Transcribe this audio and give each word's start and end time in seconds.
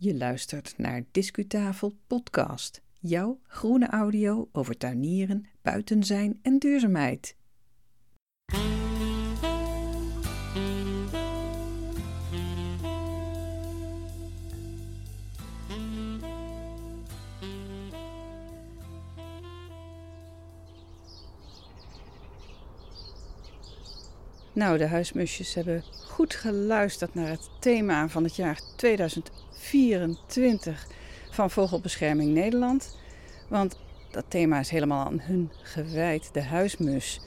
Je 0.00 0.14
luistert 0.16 0.74
naar 0.76 1.02
Discutafel 1.10 1.96
Podcast, 2.06 2.82
jouw 3.00 3.40
groene 3.42 3.86
audio 3.86 4.48
over 4.52 4.76
tuinieren, 4.76 5.46
buiten 5.62 6.04
zijn 6.04 6.38
en 6.42 6.58
duurzaamheid. 6.58 7.36
Nou, 24.52 24.78
de 24.78 24.86
huismusjes 24.86 25.54
hebben 25.54 25.84
goed 26.18 26.34
geluisterd 26.34 27.14
naar 27.14 27.28
het 27.28 27.50
thema 27.58 28.08
van 28.08 28.24
het 28.24 28.36
jaar 28.36 28.60
2024 28.76 30.86
van 31.30 31.50
Vogelbescherming 31.50 32.34
Nederland. 32.34 32.96
Want 33.48 33.78
dat 34.10 34.24
thema 34.28 34.58
is 34.58 34.70
helemaal 34.70 35.06
aan 35.06 35.20
hun 35.20 35.50
gewijd, 35.62 36.30
de 36.32 36.42
huismus. 36.42 37.20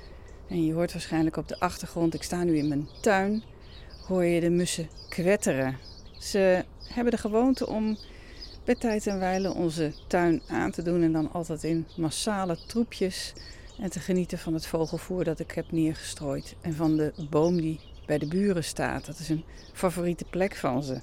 En 0.49 0.65
je 0.65 0.73
hoort 0.73 0.91
waarschijnlijk 0.91 1.37
op 1.37 1.47
de 1.47 1.59
achtergrond, 1.59 2.13
ik 2.13 2.23
sta 2.23 2.43
nu 2.43 2.57
in 2.57 2.67
mijn 2.67 2.87
tuin, 3.01 3.43
hoor 4.07 4.23
je 4.23 4.39
de 4.39 4.49
mussen 4.49 4.89
kwetteren. 5.09 5.77
Ze 6.19 6.65
hebben 6.83 7.11
de 7.11 7.19
gewoonte 7.19 7.67
om 7.67 7.97
bij 8.63 8.75
tijd 8.75 9.07
en 9.07 9.19
wijle 9.19 9.53
onze 9.53 9.93
tuin 10.07 10.41
aan 10.47 10.71
te 10.71 10.81
doen 10.81 11.03
en 11.03 11.11
dan 11.11 11.31
altijd 11.31 11.63
in 11.63 11.87
massale 11.97 12.57
troepjes 12.67 13.33
en 13.79 13.89
te 13.89 13.99
genieten 13.99 14.37
van 14.37 14.53
het 14.53 14.67
vogelvoer 14.67 15.23
dat 15.23 15.39
ik 15.39 15.51
heb 15.51 15.71
neergestrooid. 15.71 16.55
En 16.61 16.73
van 16.73 16.97
de 16.97 17.13
boom 17.29 17.61
die 17.61 17.79
bij 18.11 18.19
de 18.19 18.27
buren 18.27 18.63
staat. 18.63 19.05
Dat 19.05 19.19
is 19.19 19.29
een 19.29 19.43
favoriete 19.73 20.25
plek 20.29 20.55
van 20.55 20.83
ze. 20.83 21.01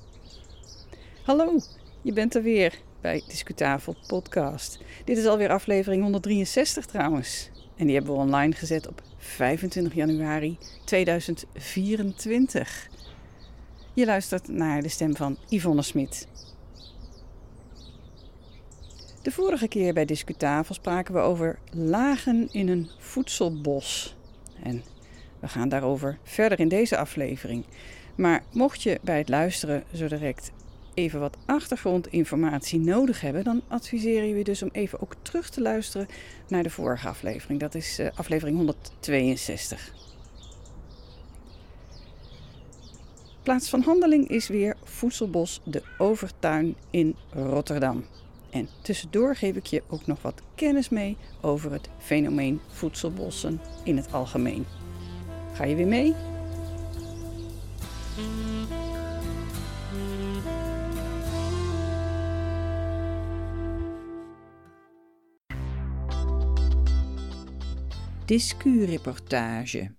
Hallo, 1.22 1.60
je 2.02 2.12
bent 2.12 2.34
er 2.34 2.42
weer 2.42 2.78
bij 3.00 3.22
Discutafel 3.28 3.96
Podcast. 4.06 4.78
Dit 5.04 5.18
is 5.18 5.26
alweer 5.26 5.50
aflevering 5.50 6.02
163 6.02 6.86
trouwens. 6.86 7.50
En 7.76 7.86
die 7.86 7.94
hebben 7.94 8.14
we 8.14 8.20
online 8.20 8.54
gezet 8.54 8.88
op 8.88 9.02
25 9.16 9.94
januari 9.94 10.58
2024. 10.84 12.88
Je 13.94 14.06
luistert 14.06 14.48
naar 14.48 14.82
de 14.82 14.88
stem 14.88 15.16
van 15.16 15.36
Yvonne 15.48 15.82
Smit. 15.82 16.28
De 19.22 19.30
vorige 19.30 19.68
keer 19.68 19.94
bij 19.94 20.04
Discutafel 20.04 20.74
spraken 20.74 21.14
we 21.14 21.20
over 21.20 21.58
lagen 21.70 22.48
in 22.52 22.68
een 22.68 22.90
voedselbos. 22.98 24.16
En 24.62 24.82
we 25.40 25.48
gaan 25.48 25.68
daarover 25.68 26.18
verder 26.22 26.60
in 26.60 26.68
deze 26.68 26.96
aflevering. 26.96 27.64
Maar 28.14 28.42
mocht 28.52 28.82
je 28.82 28.98
bij 29.02 29.18
het 29.18 29.28
luisteren 29.28 29.84
zo 29.94 30.08
direct 30.08 30.52
even 30.98 31.20
wat 31.20 31.36
achtergrondinformatie 31.46 32.80
nodig 32.80 33.20
hebben, 33.20 33.44
dan 33.44 33.62
adviseren 33.68 34.34
we 34.34 34.42
dus 34.42 34.62
om 34.62 34.68
even 34.72 35.00
ook 35.00 35.14
terug 35.22 35.50
te 35.50 35.60
luisteren 35.60 36.08
naar 36.48 36.62
de 36.62 36.70
vorige 36.70 37.08
aflevering. 37.08 37.60
Dat 37.60 37.74
is 37.74 37.98
uh, 38.00 38.08
aflevering 38.14 38.56
162. 38.56 39.92
Plaats 43.42 43.68
van 43.68 43.82
handeling 43.82 44.28
is 44.28 44.48
weer 44.48 44.76
Voedselbos 44.84 45.60
de 45.64 45.82
Overtuin 45.98 46.76
in 46.90 47.16
Rotterdam. 47.30 48.04
En 48.50 48.68
tussendoor 48.82 49.36
geef 49.36 49.56
ik 49.56 49.66
je 49.66 49.82
ook 49.88 50.06
nog 50.06 50.22
wat 50.22 50.42
kennis 50.54 50.88
mee 50.88 51.16
over 51.40 51.72
het 51.72 51.88
fenomeen 51.98 52.60
voedselbossen 52.68 53.60
in 53.84 53.96
het 53.96 54.12
algemeen. 54.12 54.66
Ga 55.58 55.64
je 55.64 55.74
weer 55.74 55.86
mee? 55.86 56.14
Discureportage 68.24 69.97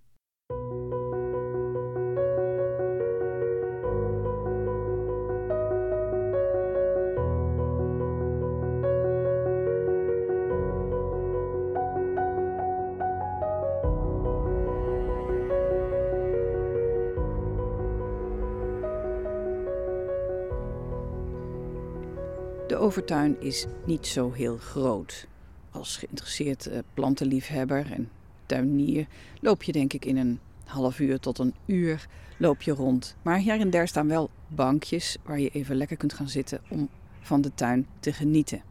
De 22.70 22.76
overtuin 22.76 23.40
is 23.40 23.66
niet 23.84 24.06
zo 24.06 24.32
heel 24.32 24.56
groot. 24.56 25.26
Als 25.70 25.96
geïnteresseerd 25.96 26.66
eh, 26.66 26.78
plantenliefhebber 26.94 27.92
en 27.92 28.10
tuinier 28.46 29.06
loop 29.40 29.62
je 29.62 29.72
denk 29.72 29.92
ik 29.92 30.04
in 30.04 30.16
een 30.16 30.40
half 30.64 31.00
uur 31.00 31.20
tot 31.20 31.38
een 31.38 31.54
uur 31.66 32.06
loop 32.36 32.62
je 32.62 32.72
rond. 32.72 33.16
Maar 33.22 33.38
hier 33.38 33.60
en 33.60 33.70
daar 33.70 33.88
staan 33.88 34.08
wel 34.08 34.30
bankjes 34.48 35.16
waar 35.22 35.40
je 35.40 35.48
even 35.48 35.76
lekker 35.76 35.96
kunt 35.96 36.12
gaan 36.12 36.28
zitten 36.28 36.60
om 36.68 36.88
van 37.20 37.40
de 37.40 37.54
tuin 37.54 37.86
te 38.00 38.12
genieten. 38.12 38.62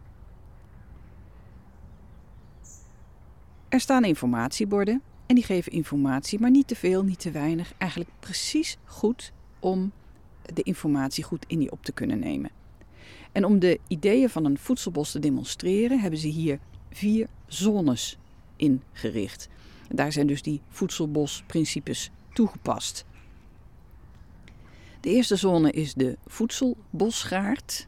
Er 3.69 3.79
staan 3.79 4.03
informatieborden 4.03 5.01
en 5.25 5.35
die 5.35 5.43
geven 5.43 5.71
informatie, 5.71 6.39
maar 6.39 6.51
niet 6.51 6.67
te 6.67 6.75
veel, 6.75 7.03
niet 7.03 7.19
te 7.19 7.31
weinig. 7.31 7.73
Eigenlijk 7.77 8.11
precies 8.19 8.77
goed 8.85 9.31
om 9.59 9.91
de 10.53 10.63
informatie 10.63 11.23
goed 11.23 11.45
in 11.47 11.61
je 11.61 11.71
op 11.71 11.83
te 11.83 11.91
kunnen 11.91 12.19
nemen. 12.19 12.58
En 13.31 13.45
om 13.45 13.59
de 13.59 13.79
ideeën 13.87 14.29
van 14.29 14.45
een 14.45 14.57
voedselbos 14.57 15.11
te 15.11 15.19
demonstreren, 15.19 15.99
hebben 15.99 16.19
ze 16.19 16.27
hier 16.27 16.59
vier 16.89 17.27
zones 17.47 18.17
ingericht. 18.55 19.49
Daar 19.89 20.11
zijn 20.11 20.27
dus 20.27 20.41
die 20.41 20.61
voedselbosprincipes 20.67 22.11
toegepast. 22.33 23.05
De 24.99 25.09
eerste 25.09 25.35
zone 25.35 25.71
is 25.71 25.93
de 25.93 26.17
voedselbosgaard. 26.27 27.87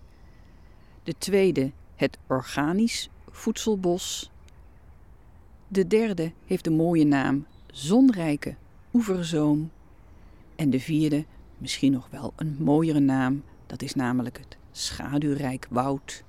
De 1.03 1.13
tweede 1.17 1.71
het 1.95 2.17
organisch 2.27 3.09
voedselbos. 3.29 4.31
De 5.67 5.87
derde 5.87 6.31
heeft 6.45 6.63
de 6.63 6.71
mooie 6.71 7.05
naam 7.05 7.45
zonrijke 7.71 8.55
oeverzoom. 8.93 9.71
En 10.55 10.69
de 10.69 10.79
vierde, 10.79 11.25
misschien 11.57 11.91
nog 11.91 12.07
wel 12.09 12.33
een 12.35 12.55
mooiere 12.59 12.99
naam, 12.99 13.43
dat 13.67 13.81
is 13.81 13.93
namelijk 13.93 14.37
het 14.37 14.57
schaduwrijk 14.71 15.67
woud. 15.69 16.23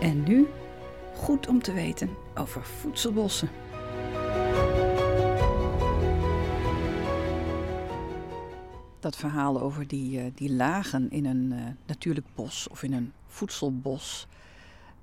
En 0.00 0.22
nu 0.22 0.46
goed 1.14 1.46
om 1.46 1.62
te 1.62 1.72
weten 1.72 2.10
over 2.34 2.64
voedselbossen. 2.64 3.48
Dat 9.00 9.16
verhaal 9.16 9.60
over 9.60 9.86
die, 9.86 10.18
uh, 10.18 10.30
die 10.34 10.52
lagen 10.52 11.10
in 11.10 11.24
een 11.24 11.52
uh, 11.52 11.58
natuurlijk 11.86 12.26
bos 12.34 12.68
of 12.68 12.82
in 12.82 12.92
een 12.92 13.12
voedselbos. 13.26 14.26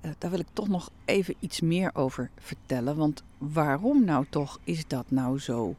Uh, 0.02 0.10
daar 0.18 0.30
wil 0.30 0.40
ik 0.40 0.46
toch 0.52 0.68
nog 0.68 0.90
even 1.04 1.34
iets 1.40 1.60
meer 1.60 1.90
over 1.94 2.30
vertellen. 2.38 2.96
Want 2.96 3.22
waarom 3.38 4.04
nou 4.04 4.26
toch 4.30 4.58
is 4.64 4.86
dat 4.86 5.10
nou 5.10 5.38
zo 5.38 5.74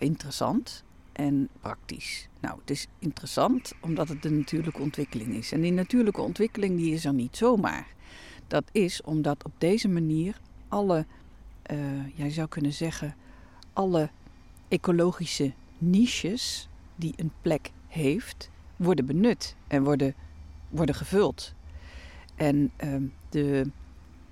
interessant 0.00 0.84
en 1.12 1.48
praktisch. 1.60 2.28
Nou, 2.40 2.58
het 2.60 2.70
is 2.70 2.86
interessant 2.98 3.72
omdat 3.80 4.08
het 4.08 4.22
de 4.22 4.30
natuurlijke 4.30 4.80
ontwikkeling 4.80 5.34
is. 5.34 5.52
En 5.52 5.60
die 5.60 5.72
natuurlijke 5.72 6.20
ontwikkeling 6.20 6.76
die 6.76 6.92
is 6.92 7.04
er 7.04 7.14
niet 7.14 7.36
zomaar. 7.36 7.86
Dat 8.46 8.64
is 8.72 9.02
omdat 9.02 9.44
op 9.44 9.52
deze 9.58 9.88
manier 9.88 10.40
alle, 10.68 11.06
uh, 11.70 12.16
jij 12.16 12.30
zou 12.30 12.48
kunnen 12.48 12.72
zeggen, 12.72 13.14
alle 13.72 14.10
ecologische 14.68 15.52
niches 15.78 16.68
die 16.96 17.12
een 17.16 17.32
plek 17.42 17.70
heeft, 17.86 18.50
worden 18.76 19.06
benut 19.06 19.56
en 19.66 19.84
worden, 19.84 20.14
worden 20.68 20.94
gevuld. 20.94 21.54
En 22.34 22.72
uh, 22.84 22.96
de, 23.28 23.70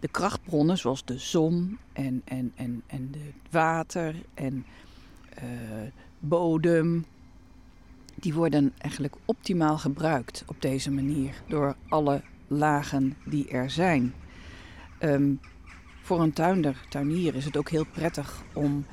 de 0.01 0.09
krachtbronnen 0.09 0.79
zoals 0.79 1.05
de 1.05 1.19
zon 1.19 1.79
en, 1.93 2.23
en, 2.25 2.53
en, 2.55 2.83
en 2.87 3.11
het 3.13 3.53
water 3.53 4.15
en 4.35 4.67
bodem, 6.19 7.05
die 8.15 8.35
worden 8.35 8.73
eigenlijk 8.79 9.15
optimaal 9.25 9.79
gebruikt 9.79 10.45
op 10.47 10.63
deze 10.63 10.91
manier 10.91 11.43
door 11.49 11.77
alle 11.89 12.23
lagen 12.47 13.17
die 13.25 13.49
er 13.49 13.71
zijn. 13.71 14.15
Um, 15.01 15.41
voor 16.03 16.21
een 16.21 16.33
tuinder, 16.33 16.87
tuinier 16.89 17.35
is 17.35 17.45
het 17.45 17.57
ook 17.57 17.69
heel 17.69 17.87
prettig 17.87 18.43
om 18.53 18.87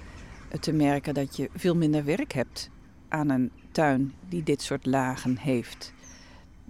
te 0.60 0.72
merken 0.72 1.14
dat 1.14 1.36
je 1.36 1.50
veel 1.56 1.76
minder 1.76 2.04
werk 2.04 2.34
hebt 2.34 2.70
aan 3.08 3.30
een 3.30 3.52
tuin 3.72 4.14
die 4.30 4.44
dit 4.44 4.62
soort 4.62 4.86
lagen 4.86 5.38
heeft. 5.38 5.94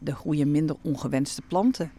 Er 0.03 0.15
groeien 0.15 0.51
minder 0.51 0.75
ongewenste 0.81 1.41
planten. 1.41 1.91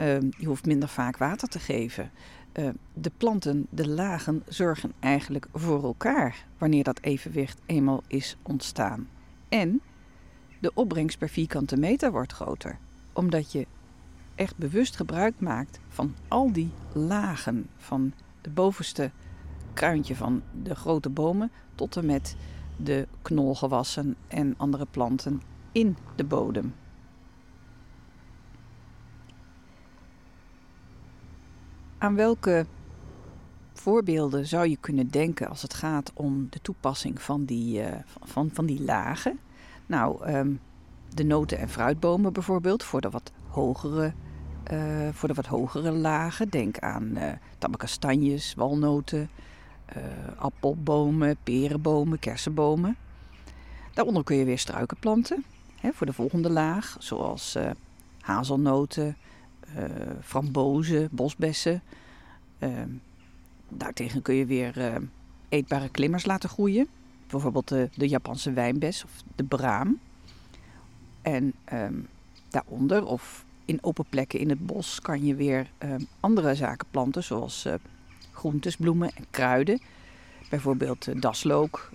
Um, 0.00 0.28
je 0.38 0.46
hoeft 0.46 0.66
minder 0.66 0.88
vaak 0.88 1.16
water 1.16 1.48
te 1.48 1.58
geven. 1.58 2.10
Uh, 2.58 2.68
de 2.94 3.10
planten, 3.16 3.66
de 3.70 3.88
lagen, 3.88 4.42
zorgen 4.48 4.92
eigenlijk 5.00 5.46
voor 5.52 5.82
elkaar 5.82 6.46
wanneer 6.58 6.84
dat 6.84 7.00
evenwicht 7.00 7.60
eenmaal 7.66 8.02
is 8.06 8.36
ontstaan. 8.42 9.08
En 9.48 9.80
de 10.58 10.70
opbrengst 10.74 11.18
per 11.18 11.28
vierkante 11.28 11.76
meter 11.76 12.10
wordt 12.10 12.32
groter, 12.32 12.78
omdat 13.12 13.52
je 13.52 13.66
echt 14.34 14.56
bewust 14.56 14.96
gebruik 14.96 15.40
maakt 15.40 15.80
van 15.88 16.14
al 16.28 16.52
die 16.52 16.70
lagen, 16.92 17.68
van 17.76 18.12
de 18.40 18.50
bovenste 18.50 19.10
kruintje 19.72 20.16
van 20.16 20.42
de 20.62 20.74
grote 20.74 21.08
bomen 21.08 21.50
tot 21.74 21.96
en 21.96 22.06
met 22.06 22.36
de 22.76 23.06
knolgewassen 23.22 24.16
en 24.28 24.54
andere 24.56 24.86
planten 24.90 25.42
in 25.72 25.96
de 26.16 26.24
bodem. 26.24 26.74
Aan 31.98 32.14
welke 32.14 32.66
voorbeelden 33.72 34.46
zou 34.46 34.68
je 34.68 34.76
kunnen 34.80 35.08
denken 35.08 35.48
als 35.48 35.62
het 35.62 35.74
gaat 35.74 36.12
om 36.14 36.46
de 36.50 36.60
toepassing 36.60 37.22
van 37.22 37.44
die, 37.44 37.80
uh, 37.80 37.86
van, 38.22 38.50
van 38.52 38.66
die 38.66 38.82
lagen? 38.82 39.38
Nou, 39.86 40.32
um, 40.32 40.60
de 41.14 41.24
noten- 41.24 41.58
en 41.58 41.68
fruitbomen 41.68 42.32
bijvoorbeeld, 42.32 42.82
voor 42.84 43.00
de 43.00 43.10
wat 43.10 43.32
hogere, 43.48 44.12
uh, 44.72 45.08
voor 45.12 45.28
de 45.28 45.34
wat 45.34 45.46
hogere 45.46 45.92
lagen. 45.92 46.48
Denk 46.48 46.78
aan 46.78 47.04
uh, 47.04 47.32
tabbekastanjes, 47.58 48.54
walnoten, 48.54 49.30
appelbomen, 50.36 51.36
perenbomen, 51.42 52.18
kersenbomen. 52.18 52.96
Daaronder 53.94 54.24
kun 54.24 54.36
je 54.36 54.44
weer 54.44 54.58
struiken 54.58 54.96
planten 54.98 55.44
hè, 55.80 55.92
voor 55.92 56.06
de 56.06 56.12
volgende 56.12 56.50
laag, 56.50 56.96
zoals 56.98 57.58
hazelnoten, 58.20 59.16
frambozen, 60.22 61.08
bosbessen. 61.10 61.82
Ehm, 62.58 62.88
daartegen 63.68 64.22
kun 64.22 64.34
je 64.34 64.46
weer 64.46 65.00
eetbare 65.48 65.88
klimmers 65.88 66.24
laten 66.26 66.48
groeien 66.48 66.88
bijvoorbeeld 67.30 67.68
de, 67.68 67.88
de 67.94 68.08
Japanse 68.08 68.52
wijnbes 68.52 69.04
of 69.04 69.10
de 69.36 69.44
braam. 69.44 69.98
En 71.22 71.54
um, 71.72 72.08
daaronder 72.48 73.04
of 73.04 73.44
in 73.64 73.78
open 73.80 74.04
plekken 74.08 74.40
in 74.40 74.48
het 74.48 74.66
bos 74.66 75.00
kan 75.00 75.24
je 75.24 75.34
weer 75.34 75.70
um, 75.78 76.06
andere 76.20 76.54
zaken 76.54 76.86
planten, 76.90 77.24
zoals 77.24 77.66
uh, 77.66 77.74
groentes, 78.32 78.76
bloemen 78.76 79.10
en 79.14 79.26
kruiden. 79.30 79.80
Bijvoorbeeld 80.50 81.22
daslook, 81.22 81.90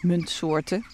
muntsoorten. 0.00 0.84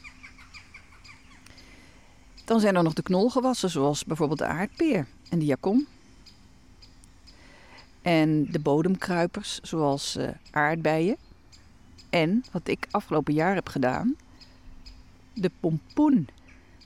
Dan 2.45 2.61
zijn 2.61 2.77
er 2.77 2.83
nog 2.83 2.93
de 2.93 3.03
knolgewassen, 3.03 3.71
zoals 3.71 4.05
bijvoorbeeld 4.05 4.39
de 4.39 4.47
aardpeer 4.47 5.07
en 5.29 5.39
de 5.39 5.45
jakon. 5.45 5.87
En 8.05 8.47
de 8.51 8.59
bodemkruipers, 8.59 9.61
zoals 9.61 10.19
aardbeien. 10.51 11.17
En 12.11 12.45
wat 12.53 12.69
ik 12.69 12.87
afgelopen 12.91 13.35
jaar 13.35 13.55
heb 13.55 13.69
gedaan, 13.69 14.17
de 15.35 15.51
pompoen. 15.61 16.29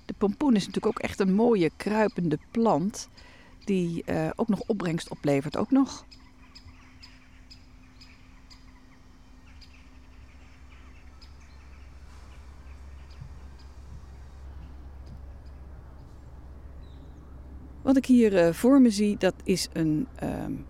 De 0.04 0.14
pompoen 0.18 0.54
is 0.54 0.66
natuurlijk 0.66 0.86
ook 0.86 1.04
echt 1.04 1.20
een 1.20 1.34
mooie 1.34 1.70
kruipende 1.76 2.38
plant 2.50 3.08
die 3.64 4.02
uh, 4.06 4.30
ook 4.36 4.48
nog 4.48 4.60
opbrengst 4.66 5.08
oplevert. 5.08 5.56
Ook 5.56 5.70
nog. 5.70 6.06
Wat 17.82 17.96
ik 17.96 18.06
hier 18.06 18.46
uh, 18.46 18.52
voor 18.52 18.80
me 18.80 18.90
zie, 18.90 19.16
dat 19.16 19.34
is 19.44 19.68
een, 19.72 20.06
um, 20.22 20.66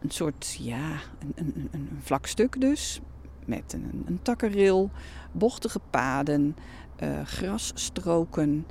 een 0.00 0.10
soort, 0.10 0.56
ja, 0.60 0.90
een, 1.18 1.32
een, 1.34 1.68
een 1.70 1.88
vlak 2.02 2.26
stuk 2.26 2.60
dus 2.60 3.00
met 3.44 3.72
een, 3.72 4.04
een 4.06 4.90
bochtige 5.32 5.80
paden, 5.90 6.56
uh, 7.02 7.20
grasstroken 7.24 8.66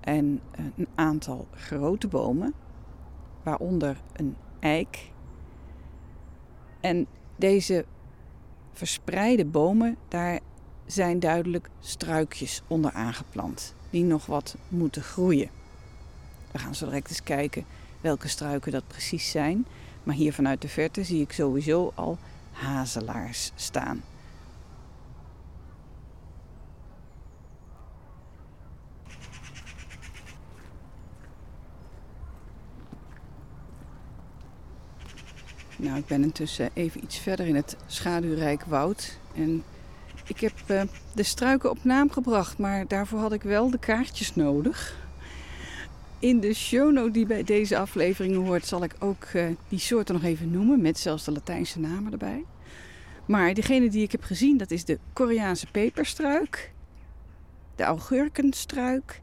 en 0.00 0.40
een 0.76 0.88
aantal 0.94 1.46
grote 1.54 2.08
bomen, 2.08 2.54
waaronder 3.42 3.96
een 4.12 4.36
eik. 4.60 5.10
En 6.80 7.06
deze 7.36 7.84
verspreide 8.72 9.44
bomen, 9.44 9.96
daar 10.08 10.40
zijn 10.86 11.20
duidelijk 11.20 11.70
struikjes 11.80 12.62
onder 12.66 12.92
aangeplant, 12.92 13.74
die 13.90 14.04
nog 14.04 14.26
wat 14.26 14.56
moeten 14.68 15.02
groeien. 15.02 15.50
We 16.52 16.58
gaan 16.58 16.74
zo 16.74 16.84
direct 16.84 17.08
eens 17.08 17.22
kijken 17.22 17.64
welke 18.00 18.28
struiken 18.28 18.72
dat 18.72 18.86
precies 18.86 19.30
zijn. 19.30 19.66
Maar 20.10 20.18
hier 20.18 20.32
vanuit 20.32 20.62
de 20.62 20.68
verte 20.68 21.04
zie 21.04 21.20
ik 21.20 21.32
sowieso 21.32 21.92
al 21.94 22.18
hazelaars 22.52 23.52
staan. 23.54 24.02
Nou, 35.76 35.98
ik 35.98 36.06
ben 36.06 36.22
intussen 36.22 36.70
even 36.74 37.02
iets 37.02 37.18
verder 37.18 37.46
in 37.46 37.54
het 37.54 37.76
schaduwrijk 37.86 38.64
woud. 38.64 39.18
En 39.34 39.64
ik 40.26 40.40
heb 40.40 40.52
uh, 40.66 40.82
de 41.14 41.22
struiken 41.22 41.70
op 41.70 41.84
naam 41.84 42.10
gebracht, 42.10 42.58
maar 42.58 42.86
daarvoor 42.86 43.18
had 43.18 43.32
ik 43.32 43.42
wel 43.42 43.70
de 43.70 43.78
kaartjes 43.78 44.34
nodig. 44.34 44.99
In 46.20 46.40
de 46.40 46.54
shownote 46.54 47.10
die 47.10 47.26
bij 47.26 47.42
deze 47.42 47.78
aflevering 47.78 48.36
hoort, 48.46 48.66
zal 48.66 48.82
ik 48.82 48.94
ook 48.98 49.24
uh, 49.32 49.46
die 49.68 49.78
soorten 49.78 50.14
nog 50.14 50.24
even 50.24 50.50
noemen, 50.50 50.80
met 50.80 50.98
zelfs 50.98 51.24
de 51.24 51.32
Latijnse 51.32 51.80
namen 51.80 52.12
erbij. 52.12 52.44
Maar 53.26 53.54
degene 53.54 53.90
die 53.90 54.02
ik 54.02 54.12
heb 54.12 54.22
gezien, 54.22 54.56
dat 54.56 54.70
is 54.70 54.84
de 54.84 54.98
Koreaanse 55.12 55.66
peperstruik, 55.66 56.72
de 57.74 57.82
augurkenstruik, 57.82 59.20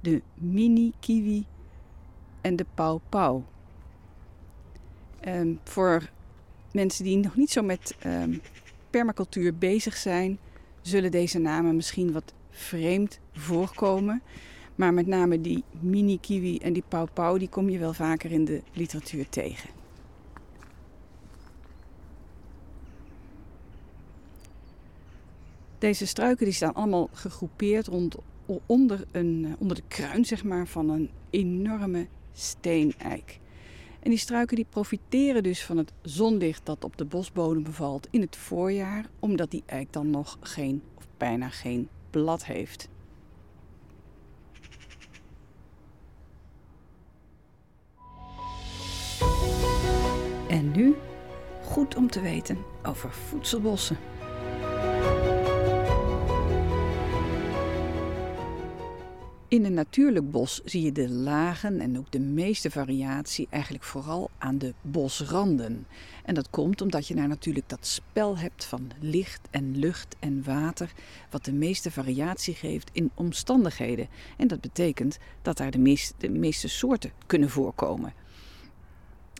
de 0.00 0.22
mini 0.34 0.92
kiwi 1.00 1.46
en 2.40 2.56
de 2.56 2.66
pauw 2.74 3.00
pauw. 3.08 3.44
Um, 5.28 5.60
voor 5.64 6.10
mensen 6.72 7.04
die 7.04 7.16
nog 7.16 7.36
niet 7.36 7.50
zo 7.50 7.62
met 7.62 7.96
um, 8.06 8.40
permacultuur 8.90 9.54
bezig 9.54 9.96
zijn, 9.96 10.38
zullen 10.80 11.10
deze 11.10 11.38
namen 11.38 11.76
misschien 11.76 12.12
wat 12.12 12.32
vreemd 12.50 13.20
voorkomen. 13.32 14.22
Maar 14.74 14.94
met 14.94 15.06
name 15.06 15.40
die 15.40 15.64
mini 15.80 16.18
kiwi 16.20 16.58
en 16.58 16.72
die 16.72 16.84
pauw 16.88 17.06
pauw, 17.12 17.38
die 17.38 17.48
kom 17.48 17.68
je 17.68 17.78
wel 17.78 17.92
vaker 17.92 18.32
in 18.32 18.44
de 18.44 18.62
literatuur 18.72 19.28
tegen. 19.28 19.70
Deze 25.78 26.06
struiken 26.06 26.44
die 26.44 26.54
staan 26.54 26.74
allemaal 26.74 27.08
gegroepeerd 27.12 27.86
rond, 27.86 28.16
onder, 28.66 29.04
een, 29.10 29.44
eh, 29.46 29.52
onder 29.58 29.76
de 29.76 29.82
kruin 29.88 30.24
zeg 30.24 30.44
maar, 30.44 30.66
van 30.66 30.88
een 30.88 31.10
enorme 31.30 32.06
steeneik. 32.32 33.40
En 34.00 34.10
die 34.10 34.18
struiken 34.18 34.56
die 34.56 34.66
profiteren 34.68 35.42
dus 35.42 35.64
van 35.64 35.76
het 35.76 35.92
zonlicht 36.02 36.66
dat 36.66 36.84
op 36.84 36.96
de 36.96 37.04
bosbodem 37.04 37.62
bevalt 37.62 38.08
in 38.10 38.20
het 38.20 38.36
voorjaar, 38.36 39.06
omdat 39.18 39.50
die 39.50 39.62
eik 39.66 39.92
dan 39.92 40.10
nog 40.10 40.38
geen 40.40 40.82
of 40.94 41.06
bijna 41.16 41.48
geen 41.48 41.88
blad 42.10 42.44
heeft. 42.44 42.88
Nu 50.74 50.94
goed 51.62 51.96
om 51.96 52.10
te 52.10 52.20
weten 52.20 52.58
over 52.82 53.10
voedselbossen. 53.12 53.96
In 59.52 59.64
een 59.64 59.74
natuurlijk 59.74 60.30
bos 60.30 60.60
zie 60.64 60.82
je 60.82 60.92
de 60.92 61.08
lagen 61.08 61.80
en 61.80 61.98
ook 61.98 62.10
de 62.10 62.20
meeste 62.20 62.70
variatie 62.70 63.46
eigenlijk 63.50 63.84
vooral 63.84 64.30
aan 64.38 64.58
de 64.58 64.74
bosranden. 64.80 65.86
En 66.24 66.34
dat 66.34 66.50
komt 66.50 66.80
omdat 66.80 67.06
je 67.06 67.14
daar 67.14 67.28
natuurlijk 67.28 67.68
dat 67.68 67.86
spel 67.86 68.38
hebt 68.38 68.64
van 68.64 68.90
licht 69.00 69.48
en 69.50 69.78
lucht 69.78 70.16
en 70.18 70.42
water, 70.44 70.92
wat 71.30 71.44
de 71.44 71.52
meeste 71.52 71.90
variatie 71.90 72.54
geeft 72.54 72.90
in 72.92 73.10
omstandigheden. 73.14 74.08
En 74.36 74.48
dat 74.48 74.60
betekent 74.60 75.18
dat 75.42 75.56
daar 75.56 75.70
de 75.70 75.78
meeste, 75.78 76.14
de 76.18 76.30
meeste 76.30 76.68
soorten 76.68 77.12
kunnen 77.26 77.50
voorkomen. 77.50 78.21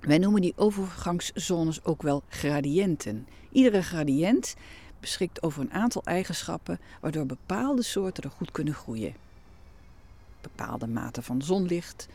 Wij 0.03 0.19
noemen 0.19 0.41
die 0.41 0.53
overgangszones 0.57 1.85
ook 1.85 2.03
wel 2.03 2.23
gradiënten. 2.29 3.27
Iedere 3.51 3.83
gradiënt 3.83 4.55
beschikt 5.01 5.43
over 5.43 5.61
een 5.61 5.73
aantal 5.73 6.03
eigenschappen 6.05 6.81
waardoor 7.01 7.27
bepaalde 7.27 7.83
soorten 7.83 8.25
er 8.25 8.31
goed 8.31 8.51
kunnen 8.51 8.75
groeien 8.75 9.15
bepaalde 10.43 10.87
mate 10.87 11.23
van 11.23 11.43
zonlicht, 11.43 12.09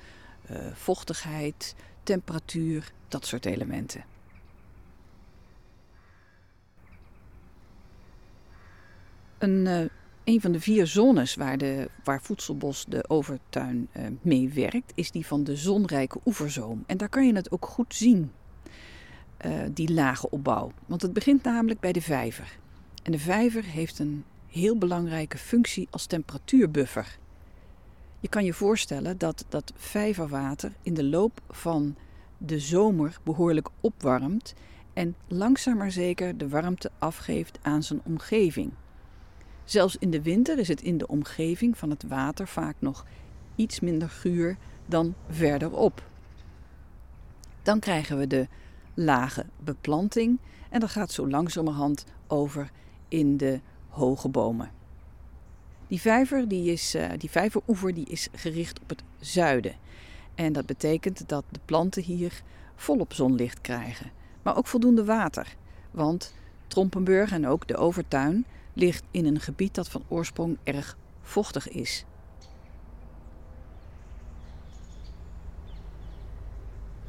uh, 0.51 0.57
vochtigheid, 0.73 1.75
temperatuur, 2.03 2.91
dat 3.07 3.25
soort 3.25 3.45
elementen. 3.45 4.03
Een, 9.37 9.65
uh, 9.65 9.85
een 10.27 10.41
van 10.41 10.51
de 10.51 10.59
vier 10.59 10.87
zones 10.87 11.35
waar, 11.35 11.57
de, 11.57 11.89
waar 12.03 12.21
Voedselbos 12.21 12.85
de 12.87 13.09
overtuin 13.09 13.87
uh, 13.97 14.03
mee 14.21 14.49
werkt, 14.49 14.91
is 14.95 15.11
die 15.11 15.25
van 15.25 15.43
de 15.43 15.55
zonrijke 15.55 16.19
oeverzoom. 16.25 16.83
En 16.85 16.97
daar 16.97 17.09
kan 17.09 17.27
je 17.27 17.35
het 17.35 17.51
ook 17.51 17.65
goed 17.65 17.95
zien. 17.95 18.31
uh, 19.45 19.51
die 19.73 19.93
lagenopbouw. 19.93 20.71
Want 20.85 21.01
het 21.01 21.13
begint 21.13 21.43
namelijk 21.43 21.79
bij 21.79 21.91
de 21.91 22.01
vijver. 22.01 22.57
En 23.03 23.11
de 23.11 23.19
vijver 23.19 23.63
heeft 23.63 23.99
een 23.99 24.23
heel 24.47 24.77
belangrijke 24.77 25.37
functie 25.37 25.87
als 25.91 26.05
temperatuurbuffer. 26.05 27.17
Je 28.19 28.27
kan 28.27 28.45
je 28.45 28.53
voorstellen 28.53 29.17
dat 29.17 29.45
dat 29.49 29.73
vijverwater 29.75 30.71
in 30.81 30.93
de 30.93 31.03
loop 31.03 31.41
van 31.49 31.95
de 32.37 32.59
zomer 32.59 33.17
behoorlijk 33.23 33.69
opwarmt 33.81 34.53
en 34.93 35.15
langzaam 35.27 35.77
maar 35.77 35.91
zeker 35.91 36.37
de 36.37 36.49
warmte 36.49 36.91
afgeeft 36.99 37.59
aan 37.61 37.83
zijn 37.83 38.01
omgeving. 38.03 38.71
Zelfs 39.67 39.97
in 39.97 40.11
de 40.11 40.21
winter 40.21 40.59
is 40.59 40.67
het 40.67 40.81
in 40.81 40.97
de 40.97 41.07
omgeving 41.07 41.77
van 41.77 41.89
het 41.89 42.03
water 42.03 42.47
vaak 42.47 42.75
nog 42.79 43.05
iets 43.55 43.79
minder 43.79 44.09
guur 44.09 44.57
dan 44.85 45.15
verderop. 45.29 46.03
Dan 47.61 47.79
krijgen 47.79 48.17
we 48.17 48.27
de 48.27 48.47
lage 48.93 49.45
beplanting 49.59 50.39
en 50.69 50.79
dat 50.79 50.89
gaat 50.89 51.11
zo 51.11 51.29
langzamerhand 51.29 52.05
over 52.27 52.71
in 53.07 53.37
de 53.37 53.59
hoge 53.87 54.29
bomen. 54.29 54.71
Die 55.87 56.01
vijver, 56.01 56.47
die, 56.47 56.71
is, 56.71 56.95
uh, 56.95 57.09
die 57.17 57.29
vijveroever, 57.29 57.93
die 57.93 58.05
is 58.05 58.27
gericht 58.33 58.81
op 58.81 58.89
het 58.89 59.03
zuiden. 59.19 59.75
En 60.35 60.53
dat 60.53 60.65
betekent 60.65 61.29
dat 61.29 61.43
de 61.49 61.59
planten 61.65 62.03
hier 62.03 62.41
volop 62.75 63.13
zonlicht 63.13 63.61
krijgen, 63.61 64.11
maar 64.41 64.57
ook 64.57 64.67
voldoende 64.67 65.05
water. 65.05 65.55
Want 65.91 66.33
Trompenburg 66.67 67.31
en 67.31 67.47
ook 67.47 67.67
de 67.67 67.77
Overtuin 67.77 68.45
ligt 68.77 69.03
in 69.11 69.25
een 69.25 69.39
gebied 69.39 69.75
dat 69.75 69.89
van 69.89 70.03
oorsprong 70.07 70.57
erg 70.63 70.97
vochtig 71.21 71.69
is. 71.69 72.05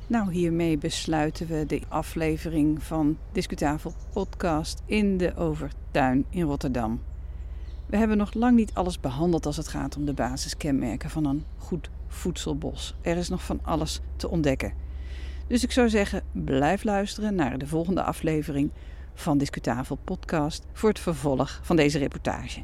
Nou, 0.07 0.33
hiermee 0.33 0.79
besluiten 0.79 1.47
we 1.47 1.67
de 1.67 1.83
aflevering 1.89 2.83
van 2.83 3.19
Discutafel 3.33 3.93
Podcast 4.13 4.83
in 4.87 5.17
de 5.17 5.37
Overtuin 5.37 6.25
in 6.31 6.43
Rotterdam. 6.43 7.01
We 7.87 7.97
hebben 7.97 8.17
nog 8.17 8.35
lang 8.35 8.57
niet 8.57 8.75
alles 8.75 9.01
behandeld 9.01 9.47
als 9.47 9.57
het 9.57 9.69
gaat 9.69 9.97
om 9.97 10.05
de 10.05 10.13
basiskenmerken 10.13 11.11
van 11.11 11.25
een 11.25 11.45
goed 11.57 11.91
voedselbos. 12.07 12.95
Er 13.01 13.17
is 13.17 13.29
nog 13.29 13.43
van 13.43 13.61
alles 13.63 14.01
te 14.17 14.29
ontdekken. 14.29 14.73
Dus 15.47 15.65
ik 15.65 15.73
zou 15.73 15.89
zeggen, 15.89 16.23
blijf 16.33 16.85
luisteren 16.85 17.35
naar 17.35 17.59
de 17.59 17.67
volgende 17.67 18.03
aflevering 18.03 18.71
van 19.21 19.39
Discutafel 19.39 19.99
Podcast 20.05 20.67
voor 20.73 20.89
het 20.89 20.99
vervolg 20.99 21.61
van 21.63 21.77
deze 21.77 21.99
reportage. 21.99 22.63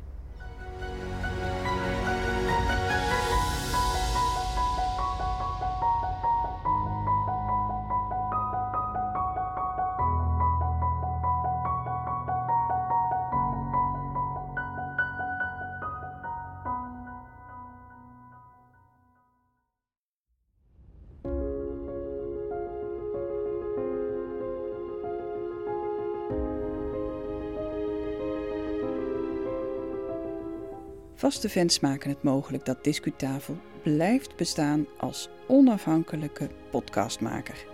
Vaste 31.25 31.49
fans 31.49 31.81
maken 31.81 32.11
het 32.11 32.23
mogelijk 32.23 32.65
dat 32.65 32.85
Discutafel 32.85 33.57
blijft 33.83 34.37
bestaan 34.37 34.87
als 34.99 35.29
onafhankelijke 35.47 36.49
podcastmaker. 36.71 37.65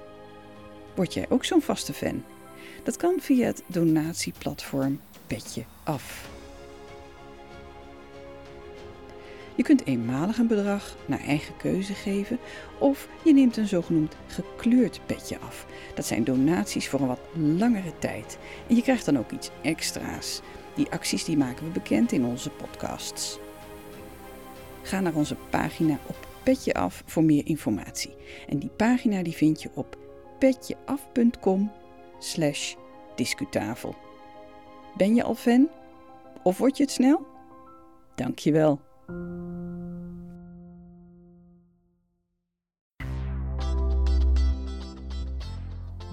Word 0.95 1.15
jij 1.15 1.27
ook 1.29 1.45
zo'n 1.45 1.63
vaste 1.63 1.93
fan? 1.93 2.25
Dat 2.83 2.97
kan 2.97 3.15
via 3.21 3.47
het 3.47 3.63
donatieplatform 3.67 5.01
Petje 5.27 5.65
Af. 5.85 6.29
Je 9.55 9.63
kunt 9.63 9.87
eenmalig 9.87 10.39
een 10.39 10.47
bedrag 10.47 10.97
naar 11.07 11.21
eigen 11.21 11.57
keuze 11.57 11.95
geven 11.95 12.39
of 12.79 13.09
je 13.25 13.33
neemt 13.33 13.57
een 13.57 13.69
zogenoemd 13.69 14.17
gekleurd 14.27 15.01
petje 15.07 15.39
af. 15.39 15.67
Dat 15.95 16.07
zijn 16.07 16.25
donaties 16.25 16.89
voor 16.89 17.01
een 17.01 17.07
wat 17.07 17.21
langere 17.33 17.93
tijd. 17.99 18.39
En 18.69 18.75
je 18.75 18.83
krijgt 18.83 19.05
dan 19.05 19.19
ook 19.19 19.31
iets 19.31 19.51
extra's. 19.63 20.41
Die 20.75 20.91
acties 20.91 21.25
die 21.25 21.37
maken 21.37 21.65
we 21.67 21.71
bekend 21.71 22.13
in 22.13 22.25
onze 22.25 22.51
podcasts. 22.51 23.39
Ga 24.83 25.01
naar 25.01 25.15
onze 25.15 25.37
pagina 25.51 25.99
op 26.07 26.29
Petje 26.43 26.75
Af 26.75 27.03
voor 27.07 27.25
meer 27.25 27.47
informatie. 27.47 28.15
En 28.49 28.59
die 28.59 28.71
pagina 28.77 29.23
die 29.23 29.33
vind 29.33 29.63
je 29.63 29.71
op 29.75 29.99
petjeaf.com 30.39 31.73
slash 32.19 32.75
discutafel. 33.15 33.95
Ben 34.97 35.15
je 35.15 35.23
al 35.23 35.35
fan? 35.35 35.69
Of 36.43 36.59
word 36.59 36.77
je 36.77 36.83
het 36.83 36.93
snel? 36.93 37.27
Dankjewel. 38.15 38.81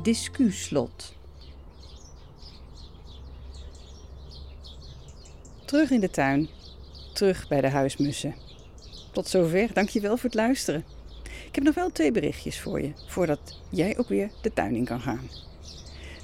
Discuslot. 0.04 1.17
Terug 5.68 5.92
in 5.92 6.00
de 6.00 6.10
tuin, 6.10 6.50
terug 7.14 7.48
bij 7.48 7.62
de 7.62 7.70
huismussen. 7.70 8.36
Tot 9.12 9.28
zover, 9.28 9.74
dankjewel 9.74 10.18
voor 10.18 10.30
het 10.30 10.34
luisteren. 10.34 10.84
Ik 11.24 11.56
heb 11.56 11.64
nog 11.64 11.76
wel 11.76 11.92
twee 11.92 12.12
berichtjes 12.12 12.60
voor 12.60 12.82
je, 12.82 12.92
voordat 13.08 13.60
jij 13.70 13.98
ook 13.98 14.08
weer 14.08 14.30
de 14.42 14.54
tuin 14.54 14.76
in 14.76 14.86
kan 14.86 15.00
gaan. 15.00 15.30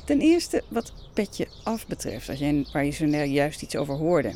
Ten 0.06 0.22
eerste 0.22 0.64
wat 0.68 0.94
petje 1.14 1.48
af 1.64 1.88
betreft, 1.88 2.30
als 2.30 2.40
jij, 2.40 2.66
waar 2.74 2.86
je 2.86 2.92
zo 2.92 3.06
net 3.06 3.30
juist 3.30 3.62
iets 3.62 3.76
over 3.76 3.94
hoorde. 3.94 4.34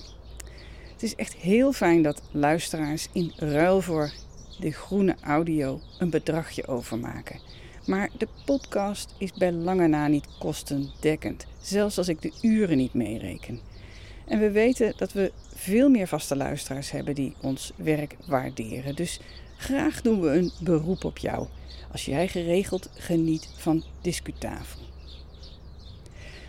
Het 0.93 1.03
is 1.03 1.15
echt 1.15 1.33
heel 1.33 1.71
fijn 1.71 2.01
dat 2.01 2.21
luisteraars 2.31 3.07
in 3.11 3.33
ruil 3.35 3.81
voor 3.81 4.11
de 4.59 4.71
groene 4.71 5.15
audio 5.21 5.81
een 5.99 6.09
bedragje 6.09 6.67
overmaken. 6.67 7.39
Maar 7.85 8.09
de 8.17 8.27
podcast 8.45 9.13
is 9.17 9.33
bij 9.33 9.51
lange 9.51 9.87
na 9.87 10.07
niet 10.07 10.27
kostendekkend, 10.39 11.45
zelfs 11.61 11.97
als 11.97 12.07
ik 12.07 12.21
de 12.21 12.31
uren 12.41 12.77
niet 12.77 12.93
meereken. 12.93 13.75
En 14.27 14.39
we 14.39 14.51
weten 14.51 14.93
dat 14.97 15.11
we 15.13 15.31
veel 15.55 15.89
meer 15.89 16.07
vaste 16.07 16.35
luisteraars 16.35 16.91
hebben 16.91 17.15
die 17.15 17.35
ons 17.41 17.71
werk 17.75 18.15
waarderen. 18.27 18.95
Dus 18.95 19.19
graag 19.57 20.01
doen 20.01 20.21
we 20.21 20.29
een 20.29 20.51
beroep 20.61 21.03
op 21.03 21.17
jou 21.17 21.47
als 21.91 22.05
jij 22.05 22.27
geregeld 22.27 22.89
geniet 22.93 23.49
van 23.55 23.83
discutafel. 24.01 24.79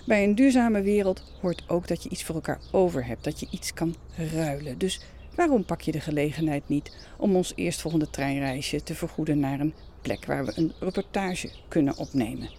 Bij 0.07 0.25
een 0.25 0.35
duurzame 0.35 0.83
wereld 0.83 1.23
hoort 1.41 1.63
ook 1.67 1.89
dat 1.89 2.03
je 2.03 2.09
iets 2.09 2.25
voor 2.25 2.35
elkaar 2.35 2.61
over 2.71 3.07
hebt, 3.07 3.25
dat 3.25 3.41
je 3.41 3.49
iets 3.51 3.73
kan 3.73 3.95
ruilen. 4.33 4.79
Dus 4.79 5.01
waarom 5.35 5.65
pak 5.65 5.81
je 5.81 5.93
de 5.93 6.01
gelegenheid 6.01 6.69
niet 6.69 6.93
om 7.17 7.37
ons 7.37 7.53
eerstvolgende 7.55 8.11
treinreisje 8.11 8.83
te 8.83 8.95
vergoeden 8.95 9.39
naar 9.41 9.61
een 9.61 9.75
plek 10.03 10.25
waar 10.25 10.45
we 10.45 10.53
een 10.55 10.73
reportage 10.81 11.51
kunnen 11.69 11.97
opnemen? 11.97 12.51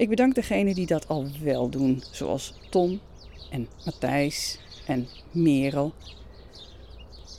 Ik 0.00 0.08
bedank 0.08 0.34
degenen 0.34 0.74
die 0.74 0.86
dat 0.86 1.08
al 1.08 1.26
wel 1.42 1.68
doen, 1.68 2.02
zoals 2.10 2.54
Ton 2.70 3.00
en 3.50 3.68
Matthijs 3.84 4.58
en 4.86 5.08
Merel. 5.30 5.92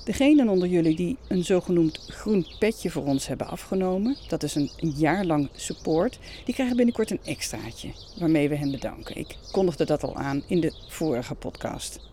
Degenen 0.05 0.49
onder 0.49 0.67
jullie 0.67 0.95
die 0.95 1.17
een 1.27 1.43
zogenoemd 1.43 1.97
groen 2.07 2.45
petje 2.59 2.89
voor 2.89 3.03
ons 3.03 3.27
hebben 3.27 3.47
afgenomen, 3.47 4.17
dat 4.27 4.43
is 4.43 4.55
een, 4.55 4.69
een 4.77 4.93
jaar 4.95 5.25
lang 5.25 5.49
support, 5.55 6.19
die 6.45 6.53
krijgen 6.53 6.75
binnenkort 6.75 7.11
een 7.11 7.23
extraatje 7.23 7.89
waarmee 8.19 8.49
we 8.49 8.55
hen 8.55 8.71
bedanken. 8.71 9.17
Ik 9.17 9.37
kondigde 9.51 9.85
dat 9.85 10.03
al 10.03 10.15
aan 10.15 10.43
in 10.47 10.59
de 10.59 10.73
vorige 10.87 11.35
podcast. 11.35 12.10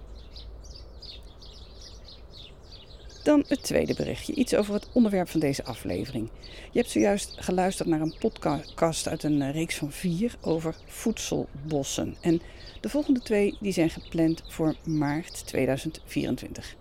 Dan 3.28 3.44
het 3.48 3.62
tweede 3.62 3.94
berichtje, 3.94 4.34
iets 4.34 4.54
over 4.54 4.74
het 4.74 4.88
onderwerp 4.92 5.28
van 5.28 5.40
deze 5.40 5.64
aflevering. 5.64 6.28
Je 6.70 6.78
hebt 6.78 6.90
zojuist 6.90 7.34
geluisterd 7.38 7.88
naar 7.88 8.00
een 8.00 8.14
podcast 8.18 9.08
uit 9.08 9.22
een 9.22 9.42
eh, 9.42 9.52
reeks 9.52 9.76
van 9.76 9.92
vier 9.92 10.34
over 10.40 10.76
voedselbossen. 10.86 12.16
En 12.20 12.40
de 12.80 12.88
volgende 12.88 13.20
twee 13.20 13.56
die 13.60 13.72
zijn 13.72 13.90
gepland 13.90 14.42
voor 14.46 14.74
maart 14.84 15.46
2024. 15.46 16.76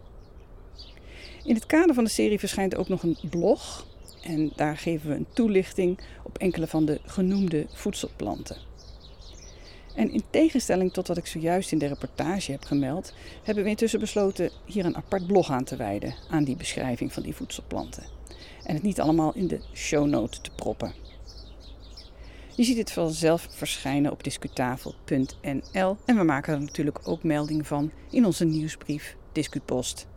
In 1.44 1.56
het 1.56 1.66
kader 1.66 1.96
van 1.96 2.04
de 2.04 2.10
serie 2.10 2.40
verschijnt 2.40 2.76
ook 2.76 2.88
nog 2.88 3.04
een 3.04 3.18
blog. 3.30 3.88
En 4.24 4.52
daar 4.56 4.78
geven 4.78 5.10
we 5.10 5.16
een 5.16 5.28
toelichting 5.34 6.00
op 6.24 6.38
enkele 6.38 6.68
van 6.68 6.86
de 6.86 7.00
genoemde 7.06 7.66
voedselplanten. 7.70 8.58
En 9.98 10.12
in 10.12 10.24
tegenstelling 10.30 10.94
tot 10.94 11.08
wat 11.08 11.18
ik 11.18 11.28
zojuist 11.28 11.72
in 11.72 11.78
de 11.78 11.86
reportage 11.86 12.52
heb 12.52 12.64
gemeld, 12.64 13.14
hebben 13.44 13.64
we 13.64 13.70
intussen 13.70 14.00
besloten 14.00 14.52
hier 14.66 14.86
een 14.86 14.96
apart 14.96 15.28
blog 15.28 15.52
aan 15.52 15.64
te 15.64 15.76
wijden 15.76 16.16
aan 16.30 16.44
die 16.44 16.56
beschrijving 16.56 17.14
van 17.14 17.24
die 17.24 17.36
voedselplanten. 17.36 18.04
En 18.64 18.74
het 18.74 18.84
niet 18.84 19.02
allemaal 19.02 19.34
in 19.34 19.48
de 19.48 19.62
shownote 19.74 20.42
te 20.42 20.52
proppen. 20.56 20.94
Je 22.56 22.64
ziet 22.64 22.78
het 22.78 22.92
vanzelf 22.92 23.48
verschijnen 23.50 24.12
op 24.12 24.24
discutafel.nl 24.24 25.98
en 26.06 26.18
we 26.18 26.24
maken 26.24 26.54
er 26.54 26.60
natuurlijk 26.60 27.00
ook 27.04 27.24
melding 27.24 27.68
van 27.68 27.92
in 28.10 28.26
onze 28.26 28.46
nieuwsbrief 28.46 29.16
Discupost. 29.32 30.08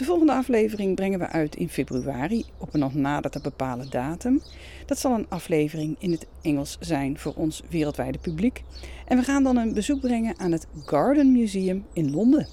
De 0.00 0.06
volgende 0.06 0.32
aflevering 0.32 0.94
brengen 0.94 1.18
we 1.18 1.28
uit 1.28 1.56
in 1.56 1.68
februari 1.68 2.44
op 2.58 2.74
een 2.74 2.80
nog 2.80 2.94
nader 2.94 3.30
te 3.30 3.40
bepalen 3.40 3.90
datum. 3.90 4.42
Dat 4.86 4.98
zal 4.98 5.14
een 5.14 5.26
aflevering 5.28 5.96
in 5.98 6.10
het 6.10 6.26
Engels 6.42 6.76
zijn 6.80 7.18
voor 7.18 7.34
ons 7.34 7.62
wereldwijde 7.68 8.18
publiek. 8.18 8.62
En 9.06 9.16
we 9.16 9.24
gaan 9.24 9.42
dan 9.42 9.56
een 9.56 9.74
bezoek 9.74 10.00
brengen 10.00 10.38
aan 10.38 10.52
het 10.52 10.66
Garden 10.84 11.32
Museum 11.32 11.84
in 11.92 12.10
Londen. 12.10 12.48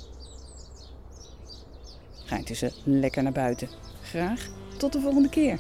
Ga 2.26 2.38
intussen 2.38 2.72
lekker 2.84 3.24
naar 3.24 3.32
buiten. 3.32 3.70
Graag 4.02 4.50
tot 4.78 4.94
de 4.94 5.02
volgende 5.02 5.30
keer. 5.30 5.60